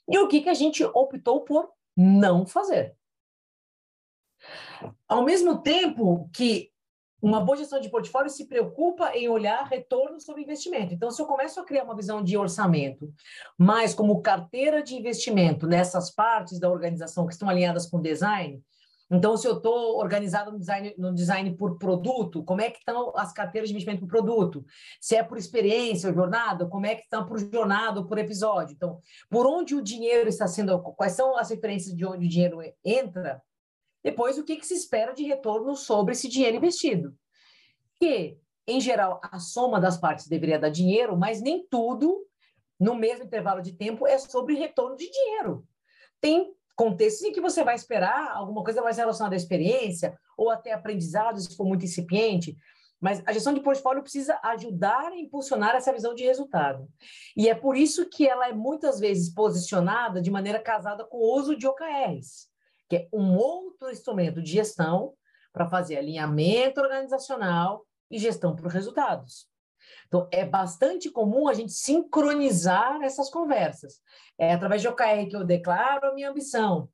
[0.06, 2.94] e o que, que a gente optou por não fazer.
[5.08, 6.70] Ao mesmo tempo que
[7.20, 10.94] uma boa gestão de portfólio se preocupa em olhar retorno sobre investimento.
[10.94, 13.12] Então, se eu começo a criar uma visão de orçamento,
[13.56, 18.62] mas como carteira de investimento nessas partes da organização que estão alinhadas com design,
[19.10, 23.12] então, se eu estou organizado no design, no design por produto, como é que estão
[23.16, 24.64] as carteiras de investimento por produto?
[25.00, 28.74] Se é por experiência ou jornada, como é que estão por jornada ou por episódio?
[28.74, 29.00] Então,
[29.30, 33.42] por onde o dinheiro está sendo, quais são as referências de onde o dinheiro entra
[34.10, 37.14] depois, o que, que se espera de retorno sobre esse dinheiro investido?
[38.00, 42.26] Que, em geral, a soma das partes deveria dar dinheiro, mas nem tudo,
[42.80, 45.62] no mesmo intervalo de tempo, é sobre retorno de dinheiro.
[46.22, 50.72] Tem contextos em que você vai esperar alguma coisa mais relacionada à experiência ou até
[50.72, 52.56] aprendizado, se for muito incipiente,
[52.98, 56.88] mas a gestão de portfólio precisa ajudar a impulsionar essa visão de resultado.
[57.36, 61.36] E é por isso que ela é muitas vezes posicionada de maneira casada com o
[61.38, 62.48] uso de OKRs
[62.88, 65.14] que é um outro instrumento de gestão
[65.52, 69.48] para fazer alinhamento organizacional e gestão por resultados.
[70.06, 74.00] Então, é bastante comum a gente sincronizar essas conversas.
[74.38, 76.88] É através de OKR que eu declaro a minha ambição.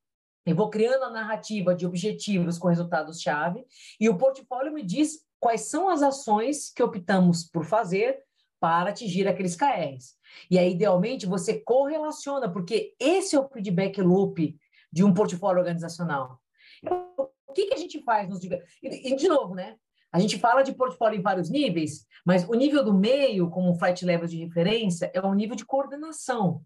[0.47, 3.65] Eu vou criando a narrativa de objetivos com resultados-chave
[3.99, 8.19] e o portfólio me diz quais são as ações que optamos por fazer
[8.61, 10.15] para atingir aqueles KRs.
[10.51, 14.57] E aí, idealmente, você correlaciona, porque esse é o feedback loop
[14.95, 16.41] de um portfólio organizacional.
[17.49, 18.49] O que, que a gente faz nos e,
[18.81, 19.77] e, de novo, né?
[20.13, 24.05] A gente fala de portfólio em vários níveis, mas o nível do meio, como flight
[24.05, 26.65] level de referência, é um nível de coordenação.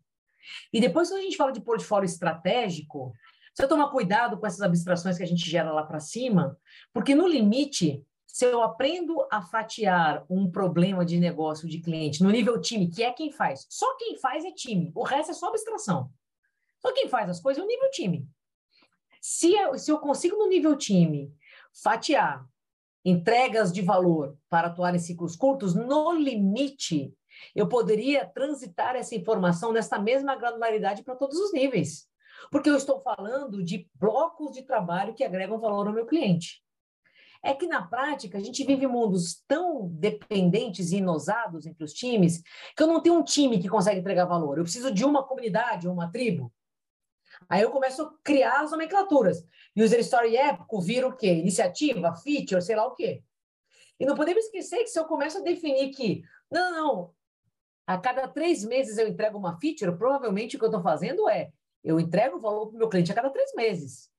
[0.71, 3.15] E depois, quando a gente fala de portfólio estratégico,
[3.47, 6.59] precisa tomar cuidado com essas abstrações que a gente gera lá para cima,
[6.93, 12.31] porque no limite, se eu aprendo a fatiar um problema de negócio de cliente no
[12.31, 15.49] nível time, que é quem faz, só quem faz é time, o resto é só
[15.49, 16.11] abstração.
[16.81, 18.29] Só quem faz as coisas é o nível time.
[19.21, 21.33] Se eu, se eu consigo, no nível time,
[21.83, 22.47] fatiar
[23.05, 27.15] entregas de valor para atuar em ciclos curtos, no limite,
[27.55, 32.07] eu poderia transitar essa informação nessa mesma granularidade para todos os níveis.
[32.51, 36.63] Porque eu estou falando de blocos de trabalho que agregam valor ao meu cliente.
[37.43, 42.43] É que, na prática, a gente vive mundos tão dependentes e inosados entre os times
[42.77, 44.59] que eu não tenho um time que consegue entregar valor.
[44.59, 46.53] Eu preciso de uma comunidade, uma tribo.
[47.49, 49.45] Aí eu começo a criar as nomenclaturas.
[49.77, 51.35] User Story épico vira o quê?
[51.35, 53.23] Iniciativa, feature, sei lá o quê.
[54.01, 57.15] E não podemos esquecer que se eu começo a definir que, não, não,
[57.87, 61.51] a cada três meses eu entrego uma feature, provavelmente o que eu estou fazendo é,
[61.83, 64.11] eu entrego o valor para o meu cliente a cada três meses.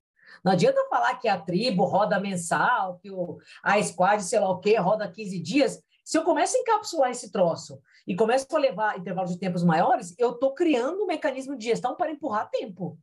[0.43, 4.59] Não adianta falar que a tribo roda mensal, que o, a squad, sei lá o
[4.59, 5.81] quê, roda 15 dias.
[6.03, 10.15] Se eu começo a encapsular esse troço e começo a levar intervalos de tempos maiores,
[10.17, 12.97] eu estou criando um mecanismo de gestão para empurrar tempo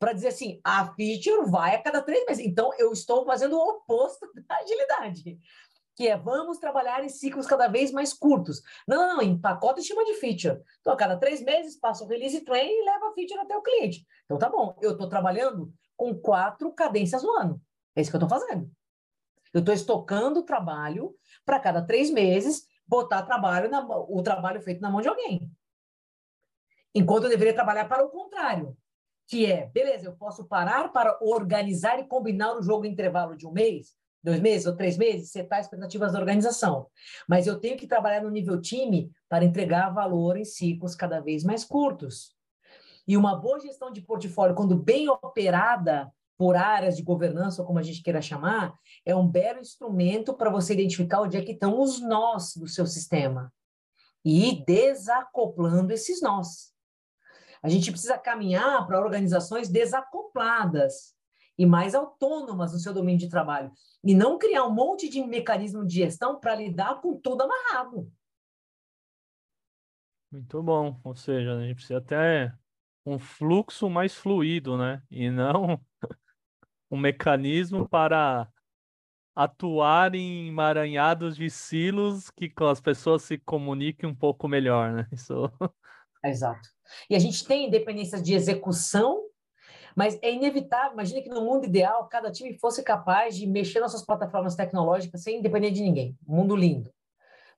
[0.00, 2.44] para dizer assim, a feature vai a cada três meses.
[2.44, 5.38] Então, eu estou fazendo o oposto da agilidade,
[5.94, 8.62] que é vamos trabalhar em ciclos cada vez mais curtos.
[8.88, 10.58] Não, não, não, empacota e chama de feature.
[10.80, 13.62] Então, a cada três meses, passa o release train e leva a feature até o
[13.62, 14.06] cliente.
[14.24, 17.60] Então, tá bom, eu estou trabalhando com quatro cadências no ano.
[17.94, 18.70] É isso que eu estou fazendo.
[19.52, 24.90] Eu estou estocando trabalho para cada três meses botar trabalho na, o trabalho feito na
[24.90, 25.52] mão de alguém.
[26.94, 28.74] Enquanto eu deveria trabalhar para o contrário
[29.30, 33.46] que é, beleza, eu posso parar para organizar e combinar o jogo em intervalo de
[33.46, 36.88] um mês, dois meses ou três meses, setar expectativas da organização.
[37.28, 41.44] Mas eu tenho que trabalhar no nível time para entregar valor em ciclos cada vez
[41.44, 42.34] mais curtos.
[43.06, 47.78] E uma boa gestão de portfólio, quando bem operada, por áreas de governança, ou como
[47.78, 48.74] a gente queira chamar,
[49.06, 52.84] é um belo instrumento para você identificar onde é que estão os nós do seu
[52.84, 53.52] sistema
[54.24, 56.70] e ir desacoplando esses nós.
[57.62, 61.14] A gente precisa caminhar para organizações desacopladas
[61.58, 63.70] e mais autônomas no seu domínio de trabalho
[64.02, 68.10] e não criar um monte de mecanismo de gestão para lidar com tudo amarrado.
[70.32, 72.54] Muito bom, ou seja, a gente precisa até
[73.04, 75.02] um fluxo mais fluido, né?
[75.10, 75.78] E não
[76.90, 78.48] um mecanismo para
[79.34, 85.08] atuar em emaranhados de silos que as pessoas se comuniquem um pouco melhor, né?
[85.12, 85.50] Isso.
[86.24, 86.68] Exato.
[87.08, 89.22] E a gente tem independência de execução,
[89.96, 90.92] mas é inevitável.
[90.92, 95.22] Imagina que no mundo ideal, cada time fosse capaz de mexer nas suas plataformas tecnológicas
[95.22, 96.16] sem depender de ninguém.
[96.26, 96.92] mundo lindo.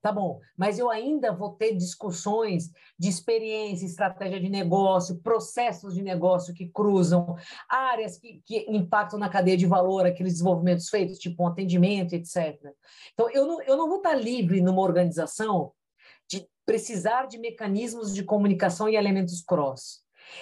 [0.02, 6.02] Tá bom, mas eu ainda vou ter discussões de experiência, estratégia de negócio, processos de
[6.02, 7.36] negócio que cruzam,
[7.68, 12.58] áreas que, que impactam na cadeia de valor, aqueles desenvolvimentos feitos, tipo um atendimento, etc.
[13.12, 15.72] Então, eu não, eu não vou estar livre numa organização
[16.64, 20.00] precisar de mecanismos de comunicação e elementos cross.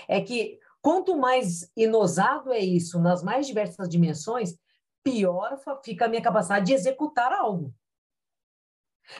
[0.08, 4.54] É que quanto mais inosado é isso nas mais diversas dimensões,
[5.02, 7.74] pior fica a minha capacidade de executar algo.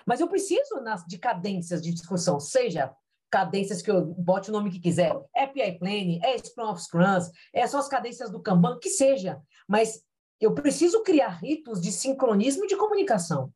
[0.07, 2.95] Mas eu preciso nas, de cadências de discussão, seja
[3.31, 7.31] cadências que eu bote o nome que quiser, é PI Plane, é Scrum of Scrums,
[7.55, 9.41] é só as cadências do Kanban, que seja.
[9.69, 10.03] Mas
[10.41, 13.53] eu preciso criar ritos de sincronismo e de comunicação.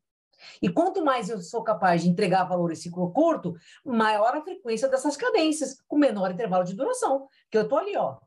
[0.61, 3.55] E quanto mais eu sou capaz de entregar valor em ciclo curto,
[3.85, 7.29] maior a frequência dessas cadências, com menor intervalo de duração.
[7.51, 8.19] Que eu estou ali, ó,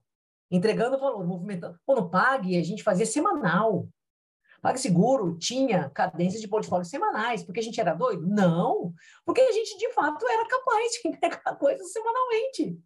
[0.50, 1.80] entregando valor, movimentando.
[1.86, 3.88] Pô, no PAG, a gente fazia semanal.
[4.62, 8.28] PagSeguro tinha cadências de portfólio semanais, porque a gente era doido?
[8.28, 8.94] Não,
[9.26, 12.78] porque a gente de fato era capaz de entregar coisas semanalmente.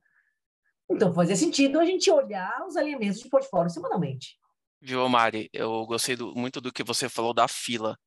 [0.89, 4.37] Então fazia sentido a gente olhar os alinhamentos de portfólio semanalmente.
[4.81, 5.49] Viu, Mari?
[5.53, 7.97] Eu gostei do, muito do que você falou da fila.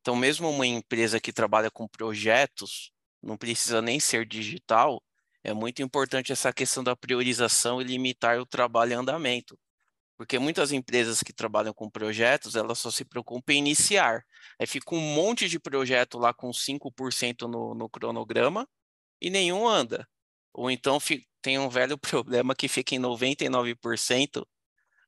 [0.00, 5.02] Então, mesmo uma empresa que trabalha com projetos, não precisa nem ser digital,
[5.44, 9.58] é muito importante essa questão da priorização e limitar o trabalho em andamento.
[10.16, 14.22] Porque muitas empresas que trabalham com projetos, elas só se preocupam em iniciar.
[14.58, 18.68] Aí fica um monte de projeto lá com 5% no, no cronograma
[19.20, 20.06] e nenhum anda.
[20.52, 20.98] Ou então
[21.40, 24.46] tem um velho problema que fica em 99%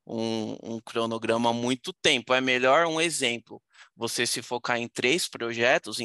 [0.07, 2.35] um, um cronograma muito tempo.
[2.35, 3.63] É melhor um exemplo.
[3.97, 5.99] Você se focar em três projetos,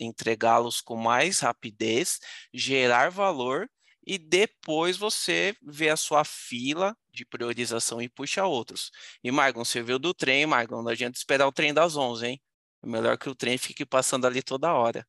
[0.00, 2.18] entregá-los com mais rapidez,
[2.52, 3.68] gerar valor
[4.06, 8.90] e depois você vê a sua fila de priorização e puxa outros.
[9.22, 12.42] E, Margon, você viu do trem, Margon, não adianta esperar o trem das 11, hein?
[12.82, 15.06] É melhor que o trem fique passando ali toda hora.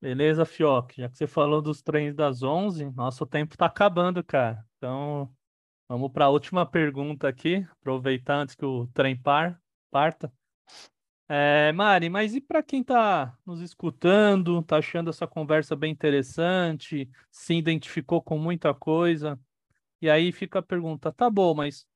[0.00, 0.92] Beleza, Fioc.
[0.96, 4.64] Já que você falou dos trens das 11, nosso tempo está acabando, cara.
[4.76, 5.28] Então,
[5.88, 10.32] vamos para a última pergunta aqui, aproveitar antes que o trem par, parta.
[11.28, 17.10] É, Mari, mas e para quem está nos escutando, está achando essa conversa bem interessante,
[17.30, 19.38] se identificou com muita coisa,
[20.00, 21.86] e aí fica a pergunta: tá bom, mas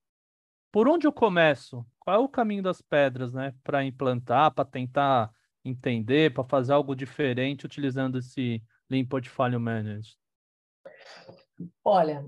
[0.72, 1.86] por onde eu começo?
[1.98, 5.30] Qual é o caminho das pedras, né, para implantar, para tentar
[5.64, 10.14] entender, para fazer algo diferente utilizando esse Lean Portfolio Manager?
[11.84, 12.24] Olha,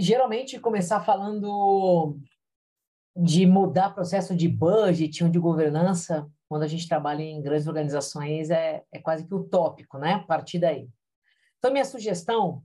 [0.00, 2.18] geralmente começar falando
[3.16, 8.50] de mudar processo de budget ou de governança quando a gente trabalha em grandes organizações,
[8.50, 10.14] é, é quase que utópico, né?
[10.14, 10.88] A partir daí.
[11.58, 12.64] Então, minha sugestão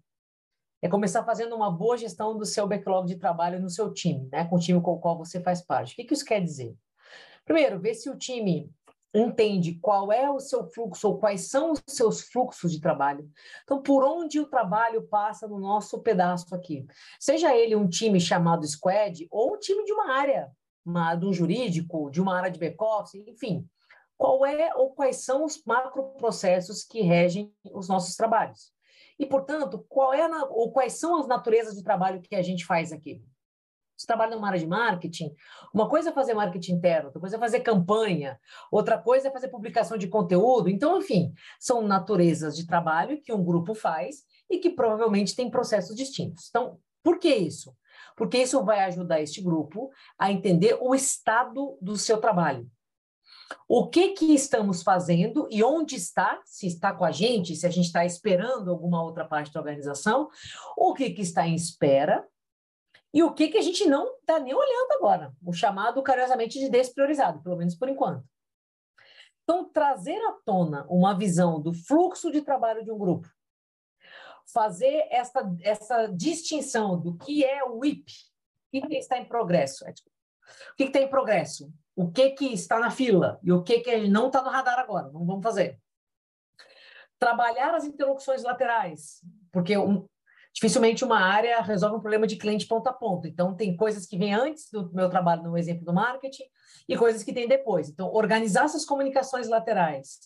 [0.81, 4.45] é começar fazendo uma boa gestão do seu backlog de trabalho no seu time, né?
[4.45, 5.93] Com o time com o qual você faz parte.
[5.93, 6.75] O que, que isso quer dizer?
[7.45, 8.71] Primeiro, ver se o time
[9.15, 13.29] entende qual é o seu fluxo ou quais são os seus fluxos de trabalho.
[13.63, 16.85] Então, por onde o trabalho passa no nosso pedaço aqui.
[17.19, 20.51] Seja ele um time chamado squad ou um time de uma área,
[20.85, 23.67] uma, de um jurídico, de uma área de back-office, enfim
[24.17, 28.73] qual é ou quais são os macroprocessos que regem os nossos trabalhos.
[29.17, 32.91] E, portanto, qual é ou quais são as naturezas de trabalho que a gente faz
[32.91, 33.23] aqui?
[33.97, 35.33] Você trabalha numa área de marketing,
[35.73, 39.47] uma coisa é fazer marketing interno, outra coisa é fazer campanha, outra coisa é fazer
[39.47, 40.69] publicação de conteúdo.
[40.69, 45.95] Então, enfim, são naturezas de trabalho que um grupo faz e que provavelmente tem processos
[45.95, 46.47] distintos.
[46.49, 47.73] Então, por que isso?
[48.17, 52.69] Porque isso vai ajudar este grupo a entender o estado do seu trabalho.
[53.67, 57.69] O que que estamos fazendo e onde está, se está com a gente, se a
[57.69, 60.29] gente está esperando alguma outra parte da organização,
[60.75, 62.25] o que que está em espera
[63.15, 66.69] e o que que a gente não está nem olhando agora, o chamado carinhosamente de
[66.69, 68.27] despriorizado, pelo menos por enquanto.
[69.41, 73.29] Então, trazer à tona uma visão do fluxo de trabalho de um grupo,
[74.51, 78.11] fazer essa, essa distinção do que é o WIP,
[78.73, 80.09] o que está em progresso, é, tipo,
[80.73, 81.71] O que, que tem em progresso?
[81.95, 83.39] O que, que está na fila?
[83.41, 85.09] E o que, que não está no radar agora?
[85.13, 85.79] Não vamos fazer.
[87.17, 89.21] Trabalhar as interlocuções laterais,
[89.53, 90.05] porque um,
[90.55, 93.27] dificilmente uma área resolve um problema de cliente ponto a ponto.
[93.27, 96.45] Então, tem coisas que vêm antes do meu trabalho no exemplo do marketing
[96.87, 97.89] e coisas que tem depois.
[97.89, 100.19] Então, organizar essas comunicações laterais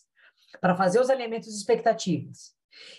[0.61, 2.53] para fazer os alinhamentos de expectativas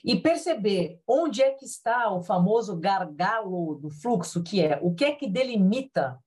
[0.04, 5.04] e perceber onde é que está o famoso gargalo do fluxo, que é o que
[5.04, 6.18] é que delimita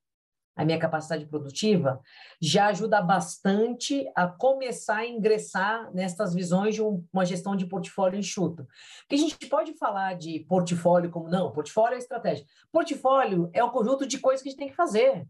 [0.55, 1.99] a minha capacidade produtiva,
[2.39, 8.67] já ajuda bastante a começar a ingressar nessas visões de uma gestão de portfólio enxuto.
[9.01, 12.45] Porque a gente pode falar de portfólio como não, portfólio é estratégia.
[12.71, 15.27] Portfólio é um conjunto de coisas que a gente tem que fazer.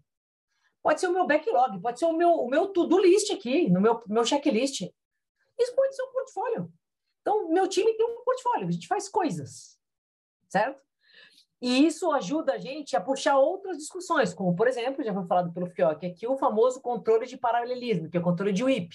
[0.82, 3.80] Pode ser o meu backlog, pode ser o meu, o meu to-do list aqui, no
[3.80, 4.82] meu, meu checklist.
[5.58, 6.74] Isso pode ser um portfólio.
[7.22, 9.80] Então, meu time tem um portfólio, a gente faz coisas,
[10.50, 10.82] certo?
[11.64, 15.54] E isso ajuda a gente a puxar outras discussões, como, por exemplo, já foi falado
[15.54, 18.94] pelo Fioc aqui, o famoso controle de paralelismo, que é o controle de WIP.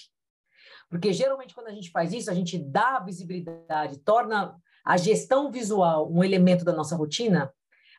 [0.91, 4.55] Porque, geralmente, quando a gente faz isso, a gente dá visibilidade, torna
[4.85, 7.51] a gestão visual um elemento da nossa rotina,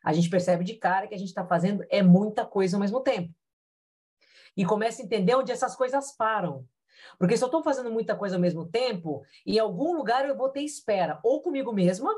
[0.03, 3.01] a gente percebe de cara que a gente está fazendo é muita coisa ao mesmo
[3.01, 3.33] tempo.
[4.55, 6.63] E começa a entender onde essas coisas param.
[7.17, 10.49] Porque se eu estou fazendo muita coisa ao mesmo tempo, em algum lugar eu vou
[10.49, 12.13] ter espera, ou comigo mesma,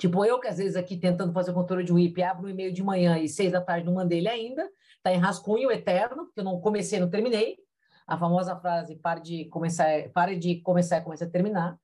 [0.00, 2.72] Tipo, eu que às vezes aqui tentando fazer o controle de WIP, abro um e-mail
[2.72, 4.66] de manhã e seis da tarde não mandei ele ainda,
[5.02, 7.58] tá em rascunho eterno, porque eu não comecei, não terminei.
[8.06, 11.78] A famosa frase, pare de começar, pare de começar comece a terminar.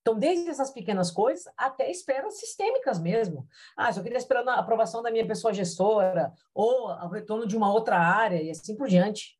[0.00, 3.46] Então, desde essas pequenas coisas até esperas sistêmicas mesmo.
[3.76, 7.72] Ah, só queria esperar a aprovação da minha pessoa gestora ou o retorno de uma
[7.72, 9.38] outra área e assim por diante.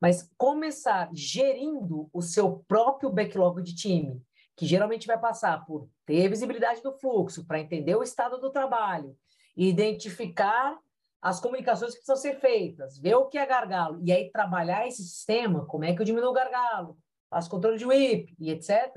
[0.00, 4.22] Mas começar gerindo o seu próprio backlog de time,
[4.58, 9.16] que geralmente vai passar por ter visibilidade do fluxo, para entender o estado do trabalho,
[9.56, 10.76] identificar
[11.22, 15.04] as comunicações que precisam ser feitas, ver o que é gargalo, e aí trabalhar esse
[15.04, 16.98] sistema, como é que eu diminuo o gargalo,
[17.30, 18.92] faço controle de WIP e etc.,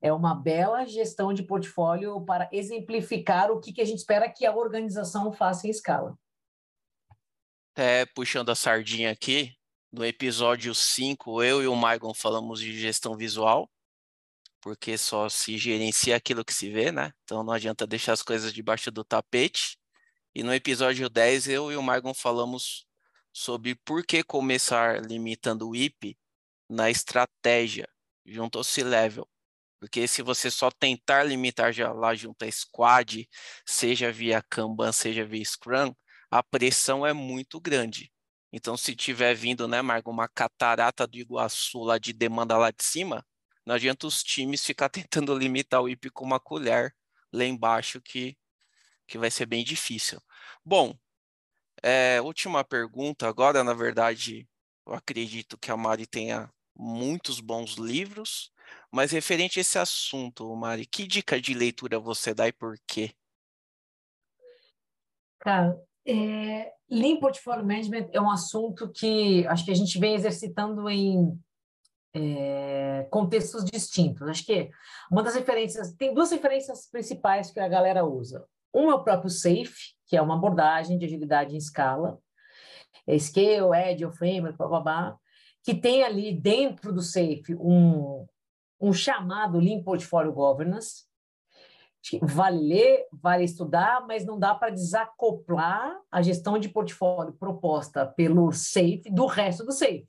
[0.00, 4.46] é uma bela gestão de portfólio para exemplificar o que, que a gente espera que
[4.46, 6.16] a organização faça em escala.
[7.72, 9.52] Até puxando a sardinha aqui,
[9.90, 13.68] no episódio 5, eu e o Maicon falamos de gestão visual,
[14.60, 17.12] porque só se gerencia aquilo que se vê, né?
[17.24, 19.78] Então não adianta deixar as coisas debaixo do tapete.
[20.34, 22.86] E no episódio 10, eu e o Margon falamos
[23.32, 26.16] sobre por que começar limitando o IP
[26.68, 27.88] na estratégia,
[28.24, 29.28] junto ao C-Level.
[29.78, 33.28] Porque se você só tentar limitar já lá junto à squad,
[33.64, 35.94] seja via Kanban, seja via Scrum,
[36.30, 38.10] a pressão é muito grande.
[38.52, 42.82] Então, se tiver vindo, né, Margo, uma catarata do Iguaçu lá de demanda lá de
[42.82, 43.24] cima,
[43.66, 46.94] não adianta os times ficar tentando limitar o IP com uma colher
[47.32, 48.38] lá embaixo, que,
[49.06, 50.22] que vai ser bem difícil.
[50.64, 50.96] Bom,
[51.82, 53.28] é, última pergunta.
[53.28, 54.48] Agora, na verdade,
[54.86, 58.52] eu acredito que a Mari tenha muitos bons livros,
[58.90, 63.12] mas referente a esse assunto, Mari, que dica de leitura você dá e por quê?
[65.40, 70.88] Cara, é, Lean Portfolio Management é um assunto que acho que a gente vem exercitando
[70.88, 71.38] em
[72.14, 74.28] é, contextos distintos.
[74.28, 74.70] Acho que
[75.10, 78.44] uma das referências, tem duas referências principais que a galera usa.
[78.74, 82.18] Um é o próprio SAFE, que é uma abordagem de agilidade em escala,
[83.06, 85.16] é Scale, Agile, Framework, blá, blá, blá,
[85.62, 88.26] que tem ali dentro do SAFE um,
[88.80, 91.04] um chamado Lean Portfolio Governance,
[92.22, 98.52] vale ler, vale estudar, mas não dá para desacoplar a gestão de portfólio proposta pelo
[98.52, 100.06] SAFE do resto do SAFE.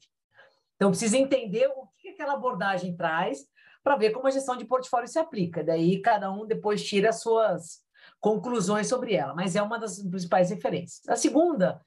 [0.76, 1.87] Então, precisa entender o
[2.18, 3.46] aquela abordagem traz
[3.84, 5.64] para ver como a gestão de portfólio se aplica.
[5.64, 7.82] Daí, cada um depois tira as suas
[8.20, 11.08] conclusões sobre ela, mas é uma das principais referências.
[11.08, 11.80] A segunda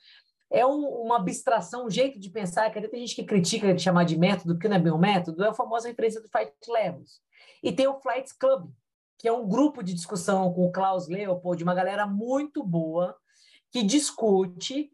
[0.51, 3.83] é um, uma abstração, um jeito de pensar, que até tem gente que critica de
[3.83, 6.53] chamar de método, que não é bem um método, é a famosa referência do Flight
[6.69, 7.21] Levels.
[7.63, 8.71] E tem o Flight Club,
[9.19, 13.17] que é um grupo de discussão com o Klaus Leopold, uma galera muito boa,
[13.71, 14.91] que discute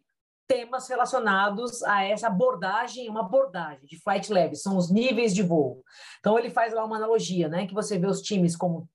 [0.46, 5.82] temas relacionados a essa abordagem, uma abordagem de flight level, são os níveis de voo.
[6.20, 8.88] Então ele faz lá uma analogia, né, que você vê os times como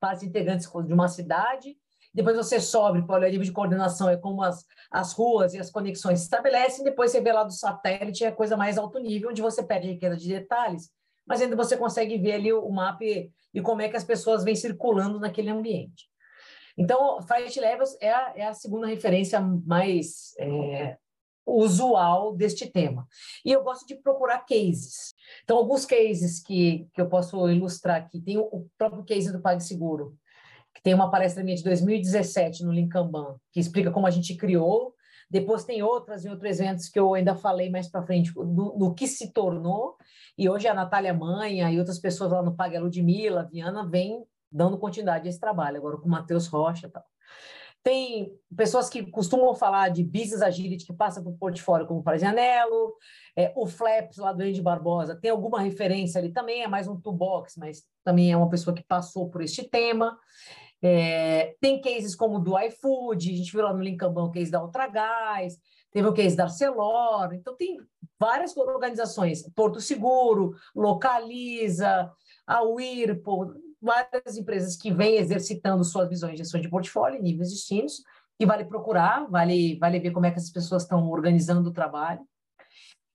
[0.00, 1.76] partes integrantes de uma cidade,
[2.16, 5.70] depois você sobe para o nível de coordenação, é como as, as ruas e as
[5.70, 9.42] conexões se estabelecem, depois você vê lá do satélite, é coisa mais alto nível, onde
[9.42, 10.90] você perde riqueza de detalhes,
[11.26, 14.44] mas ainda você consegue ver ali o mapa e, e como é que as pessoas
[14.44, 16.08] vêm circulando naquele ambiente.
[16.76, 20.96] Então, Flight Levels é a, é a segunda referência mais é,
[21.46, 23.06] usual deste tema.
[23.44, 25.14] E eu gosto de procurar cases.
[25.44, 28.20] Então, alguns cases que, que eu posso ilustrar aqui.
[28.20, 30.16] Tem o, próprio case do PagSeguro,
[30.74, 34.94] que tem uma palestra minha de 2017 no Linkamban, que explica como a gente criou
[35.30, 38.94] Depois tem outras em outros eventos que eu ainda falei mais para frente do, do,
[38.94, 39.96] que se tornou.
[40.36, 44.78] E hoje a Natália Manha e outras pessoas lá no Paga Ludmilla, Viana, vem dando
[44.78, 47.04] continuidade a esse trabalho, agora com o Matheus Rocha e tal.
[47.82, 52.94] Tem pessoas que costumam falar de business agility que passa por portfólio, como o Parazianello,
[53.36, 57.00] é, o Flaps lá do Andy Barbosa, tem alguma referência ali também, é mais um
[57.00, 60.18] toolbox, mas também é uma pessoa que passou por este tema.
[60.82, 64.62] É, tem cases como do iFood, a gente viu lá no Linkambão o case da
[64.62, 65.56] Ultragás,
[65.92, 67.78] teve o case da Arcelor, então tem
[68.18, 72.10] várias organizações, Porto Seguro, Localiza,
[72.46, 73.54] a Whirlpool,
[73.86, 78.02] várias empresas que vêm exercitando suas visões de gestão de portfólio níveis distintos,
[78.38, 82.20] e vale procurar, vale, vale ver como é que essas pessoas estão organizando o trabalho.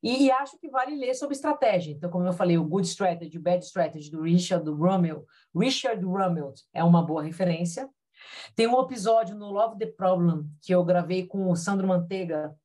[0.01, 1.91] E, e, acho que vale ler sobre estratégia.
[1.91, 5.23] Então, como eu falei, o Good Strategy, o Bad Strategy do Richard Rummel,
[5.55, 7.87] Richard Rummel é uma boa referência.
[8.55, 12.55] Tem um episódio no Love the Problem que eu gravei com o Sandro Manteiga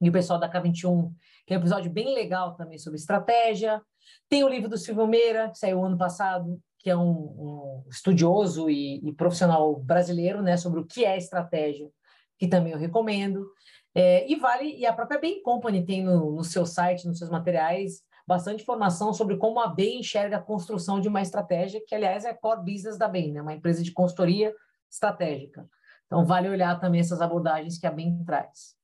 [0.00, 1.12] e o pessoal da K21,
[1.44, 3.82] que é um episódio bem legal também sobre estratégia.
[4.28, 8.70] Tem o livro do Silvio Meira, que saiu ano passado, que é um, um estudioso
[8.70, 11.90] e, e, profissional brasileiro, né, sobre o que é estratégia,
[12.38, 13.50] que também eu recomendo.
[13.94, 17.30] É, e vale, e a própria Bain Company tem no, no seu site, nos seus
[17.30, 22.24] materiais, bastante informação sobre como a Bain enxerga a construção de uma estratégia, que aliás
[22.24, 24.54] é core business da Bain, né, uma empresa de consultoria
[24.90, 25.68] estratégica.
[26.06, 28.76] Então vale olhar também essas abordagens que a Bain traz.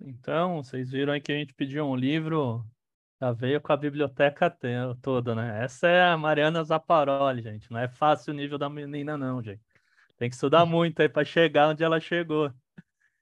[0.00, 2.64] Então, vocês viram aí que a gente pediu um livro
[3.20, 4.48] já veio com a biblioteca
[5.02, 5.64] toda, né?
[5.64, 7.70] Essa é a Mariana Zaparoli, gente.
[7.70, 9.62] Não é fácil o nível da menina, não, gente.
[10.16, 12.52] Tem que estudar muito aí para chegar onde ela chegou.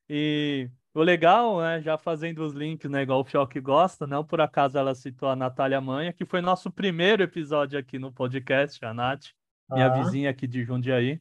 [0.08, 4.40] E o legal, né, já fazendo os links, né, igual o Fioc gosta, não por
[4.40, 8.94] acaso ela citou a Natália Manha, que foi nosso primeiro episódio aqui no podcast, a
[8.94, 9.26] Nath,
[9.70, 10.02] minha ah.
[10.02, 11.20] vizinha aqui de Jundiaí.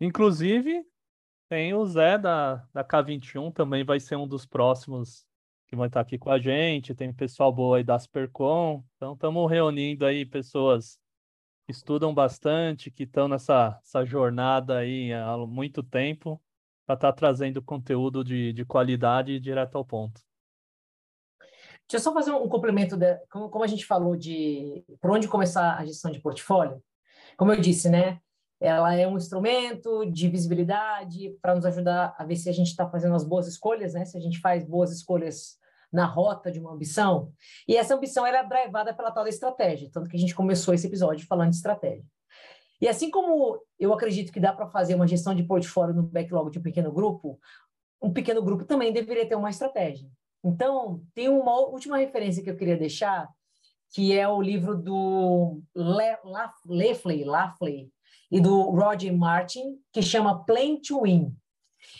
[0.00, 0.84] Inclusive,
[1.48, 5.26] tem o Zé da, da K21, também vai ser um dos próximos
[5.66, 9.50] que vai estar aqui com a gente, tem pessoal boa aí da Supercom, então estamos
[9.50, 10.98] reunindo aí pessoas
[11.64, 16.40] que estudam bastante, que estão nessa jornada aí há muito tempo,
[16.86, 20.20] para estar tá trazendo conteúdo de, de qualidade e direto ao ponto.
[21.88, 25.28] Deixa eu só fazer um complemento, de, como, como a gente falou de por onde
[25.28, 26.82] começar a gestão de portfólio.
[27.36, 28.20] Como eu disse, né?
[28.60, 32.88] Ela é um instrumento de visibilidade para nos ajudar a ver se a gente está
[32.88, 34.04] fazendo as boas escolhas, né?
[34.04, 35.58] Se a gente faz boas escolhas
[35.92, 37.32] na rota de uma ambição.
[37.68, 40.74] E essa ambição era é drivada pela tal da estratégia, tanto que a gente começou
[40.74, 42.04] esse episódio falando de estratégia.
[42.80, 46.50] E assim como eu acredito que dá para fazer uma gestão de portfólio no backlog
[46.50, 47.38] de um pequeno grupo,
[48.02, 50.08] um pequeno grupo também deveria ter uma estratégia.
[50.44, 53.28] Então, tem uma última referência que eu queria deixar,
[53.90, 57.90] que é o livro do Le, Lafley,
[58.30, 61.34] e do Roger Martin, que chama Plan to Win.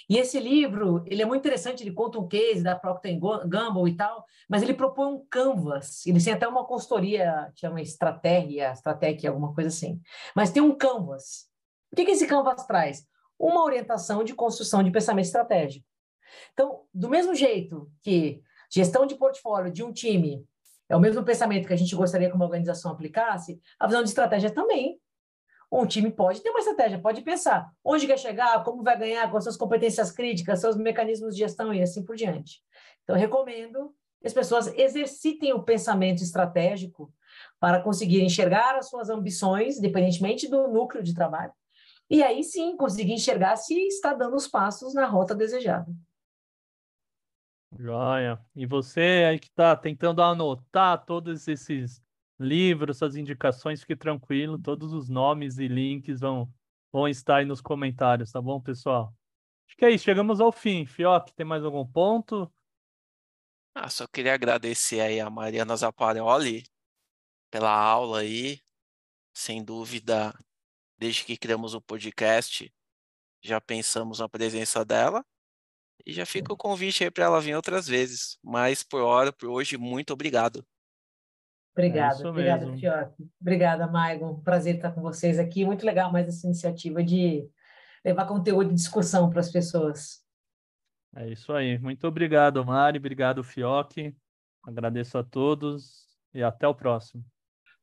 [0.09, 3.97] E esse livro, ele é muito interessante, ele conta um case da Procter Gamble e
[3.97, 9.55] tal, mas ele propõe um canvas, ele tem até uma consultoria, chama Estratégia, Estratégia, alguma
[9.55, 10.01] coisa assim.
[10.35, 11.47] Mas tem um canvas.
[11.93, 13.07] O que, que esse canvas traz?
[13.39, 15.87] Uma orientação de construção de pensamento estratégico.
[16.53, 20.45] Então, do mesmo jeito que gestão de portfólio de um time
[20.89, 24.09] é o mesmo pensamento que a gente gostaria que uma organização aplicasse, a visão de
[24.09, 25.01] estratégia também
[25.71, 29.41] um time pode ter uma estratégia, pode pensar onde quer chegar, como vai ganhar, com
[29.41, 32.63] suas competências críticas, seus mecanismos de gestão e assim por diante.
[33.03, 37.13] Então, recomendo que as pessoas exercitem o pensamento estratégico
[37.61, 41.53] para conseguir enxergar as suas ambições, independentemente do núcleo de trabalho,
[42.09, 45.93] e aí sim conseguir enxergar se está dando os passos na rota desejada.
[47.79, 48.39] Joia.
[48.55, 52.03] E você aí que está tentando anotar todos esses
[52.39, 56.53] livro, suas indicações, fique tranquilo, todos os nomes e links vão,
[56.93, 59.15] vão estar aí nos comentários, tá bom, pessoal?
[59.67, 60.87] Acho que é isso, chegamos ao fim.
[60.87, 62.53] Fioc, tem mais algum ponto?
[63.75, 66.65] Ah, só queria agradecer aí a Mariana Zaparoli
[67.51, 68.61] pela aula aí.
[69.35, 70.33] Sem dúvida,
[70.97, 72.73] desde que criamos o podcast,
[73.43, 75.25] já pensamos na presença dela.
[76.07, 78.39] E já fica o convite aí para ela vir outras vezes.
[78.43, 80.67] Mas por hora, por hoje, muito obrigado.
[81.77, 83.13] Obrigada, é obrigada, Fioc.
[83.39, 84.41] Obrigada, Maigon.
[84.41, 85.63] Prazer estar com vocês aqui.
[85.63, 87.47] Muito legal mais essa iniciativa de
[88.03, 90.25] levar conteúdo de discussão para as pessoas.
[91.15, 91.79] É isso aí.
[91.79, 92.99] Muito obrigado, Mari.
[92.99, 94.15] Obrigado, Fioc.
[94.65, 97.23] Agradeço a todos e até o próximo.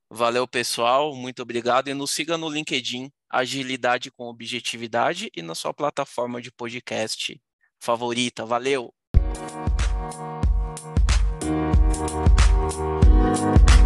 [0.10, 1.16] Valeu, pessoal.
[1.16, 1.88] Muito obrigado.
[1.88, 7.40] E nos siga no LinkedIn, Agilidade com Objetividade, e na sua plataforma de podcast
[7.80, 8.44] favorita.
[8.44, 8.92] Valeu!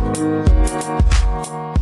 [0.06, 1.77] 嗯。